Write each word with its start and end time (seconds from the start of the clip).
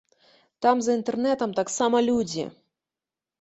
Там 0.65 0.79
за 0.85 0.95
інтэрнэтам 0.99 1.53
таксама 1.59 2.01
людзі! 2.09 2.47